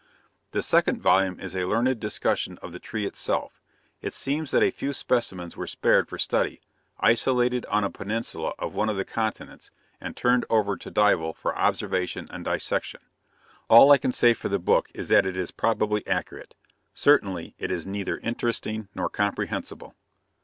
[0.49, 3.61] The second volume is a learned discussion of the tree itself;
[4.01, 6.59] it seems that a few specimens were spared for study,
[6.99, 9.69] isolated on a peninsula of one of the continents,
[9.99, 13.01] and turned over to Dival for observation and dissection.
[13.69, 16.55] All I can say for the book is that it is probably accurate.
[16.95, 19.93] Certainly it is neither interesting nor comprehensible.